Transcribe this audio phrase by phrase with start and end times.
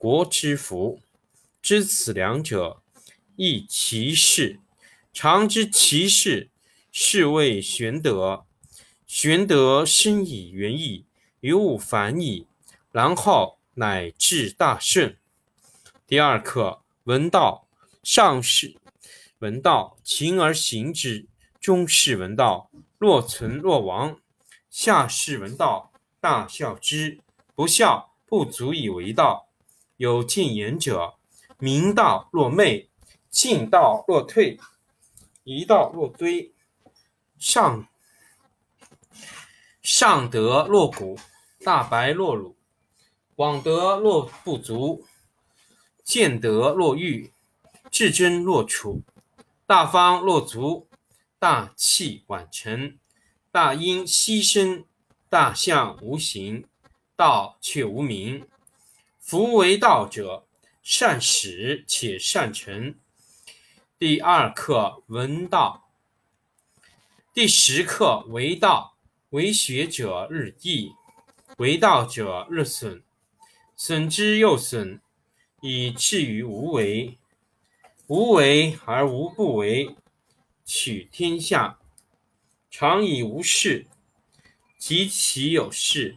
[0.00, 0.98] 国之福，
[1.60, 2.80] 知此两者，
[3.36, 4.58] 亦其事。
[5.12, 6.48] 常知其事，
[6.90, 8.46] 是谓玄德。
[9.06, 11.04] 玄德深以远矣，
[11.40, 12.46] 于物反矣，
[12.90, 15.18] 然后乃至大顺。
[16.06, 17.68] 第二课：闻道。
[18.02, 18.76] 上士
[19.40, 21.26] 闻道，勤而行之；
[21.60, 24.14] 中士闻道，若存若亡；
[24.70, 27.20] 下士闻道，大笑之。
[27.54, 29.49] 不孝，不足以为道。
[30.00, 31.12] 有进言者，
[31.58, 32.88] 明道若昧，
[33.28, 34.58] 进道若退，
[35.44, 36.54] 一道若堆。
[37.38, 37.86] 上
[39.82, 41.18] 上德若谷，
[41.62, 42.56] 大白若鲁，
[43.36, 45.04] 广德若不足，
[46.02, 47.34] 见德若愚，
[47.90, 49.02] 至真若楚，
[49.66, 50.88] 大方若足，
[51.38, 52.96] 大器晚成，
[53.52, 54.86] 大音希声，
[55.28, 56.64] 大象无形，
[57.14, 58.46] 道却无名。
[59.30, 60.44] 夫为道者，
[60.82, 62.96] 善始且善成。
[63.96, 65.88] 第二课：闻道。
[67.32, 68.96] 第十课：为道，
[69.28, 70.90] 为学者日益，
[71.58, 73.04] 为道者日损，
[73.76, 75.00] 损之又损，
[75.60, 77.16] 以至于无为。
[78.08, 79.94] 无为而无不为，
[80.64, 81.78] 取天下
[82.68, 83.86] 常以无事，
[84.76, 86.16] 及其有事。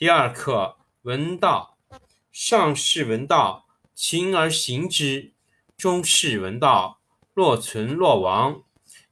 [0.00, 1.76] 第二课：闻道。
[2.32, 5.34] 上士闻道，勤而行之；
[5.76, 7.00] 中士闻道，
[7.34, 8.62] 若存若亡；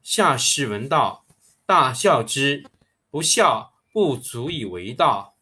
[0.02, 1.26] 下士闻道，
[1.66, 2.64] 大笑之。
[3.10, 5.34] 不孝，不足以为道。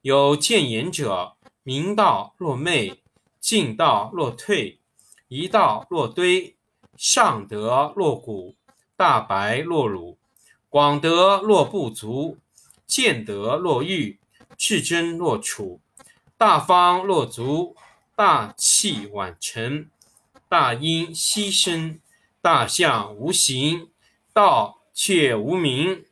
[0.00, 3.02] 有见言者：明道若昧，
[3.38, 4.80] 进道若退，
[5.28, 6.56] 一道若堆。
[6.96, 8.56] 上德若谷，
[8.96, 10.16] 大白若辱，
[10.70, 12.38] 广德若不足，
[12.86, 14.18] 见德若愚。
[14.58, 15.80] 至真若楚，
[16.36, 17.76] 大方若足，
[18.16, 19.88] 大器晚成，
[20.48, 22.00] 大音希声，
[22.42, 23.88] 大象无形，
[24.32, 26.04] 道却无名。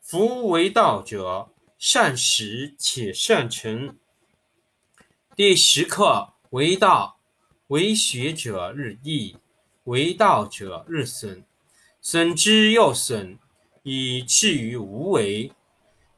[0.00, 3.98] 夫为道者，善始且善成。
[5.34, 7.18] 第十课：为道，
[7.66, 9.36] 为学者日益，
[9.84, 11.44] 为道者日损，
[12.00, 13.38] 损之又损，
[13.82, 15.52] 以至于无为。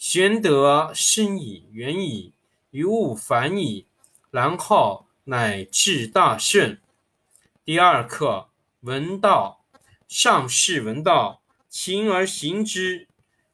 [0.00, 2.32] 玄德深矣，远矣，
[2.70, 3.84] 于物反矣，
[4.30, 6.80] 然后乃至大顺。
[7.66, 8.48] 第二课，
[8.80, 9.60] 闻道。
[10.08, 13.08] 上士闻道，勤而行之；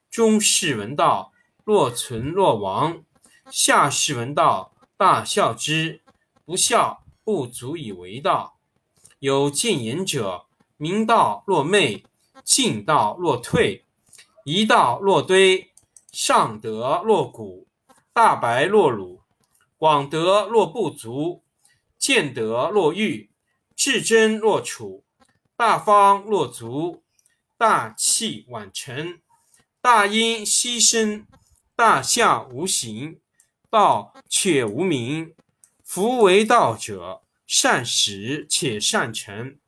[0.08, 1.32] 中士闻道，
[1.64, 3.02] 若存若亡；
[3.50, 6.00] 下士闻道，大笑之。
[6.44, 8.56] 不笑，不足以为道。
[9.18, 10.46] 有见言者，
[10.76, 12.04] 明道若昧，
[12.44, 13.84] 进道若退，
[14.44, 15.72] 一道若堆。
[16.18, 17.68] 上德若谷，
[18.14, 19.20] 大白若鲁，
[19.76, 21.44] 广德若不足，
[21.98, 23.30] 见德若玉，
[23.76, 25.04] 至真若楚，
[25.56, 27.04] 大方若足，
[27.58, 29.20] 大器晚成，
[29.82, 31.26] 大音希声，
[31.74, 33.20] 大象无形，
[33.68, 35.34] 道且无名。
[35.84, 39.58] 夫为道者，善始且善成。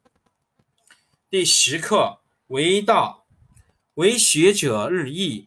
[1.28, 3.26] 第十课为道，
[3.96, 5.46] 为学者日益。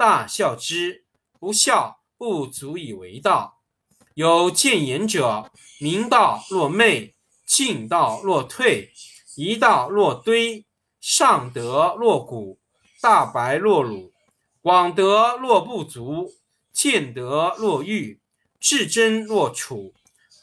[0.00, 1.04] 大笑之，
[1.38, 3.60] 不笑不足以为道。
[4.14, 7.14] 有见言者，明道若昧，
[7.46, 8.94] 进道若退，
[9.36, 10.64] 一道若堆，
[11.02, 12.58] 上德若谷，
[13.02, 14.14] 大白若鲁，
[14.62, 16.32] 广德若不足，
[16.72, 18.22] 见德若玉，
[18.58, 19.92] 至真若楚，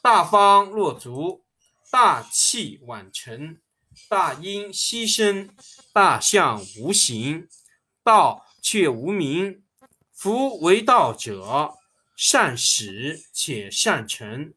[0.04, 1.44] 大方若足，
[1.92, 3.58] 大器晚成，
[4.08, 5.50] 大音希声，
[5.92, 7.48] 大象无形，
[8.04, 8.44] 道。
[8.70, 9.64] 却无名。
[10.12, 11.76] 夫为道者，
[12.18, 14.54] 善始且善成。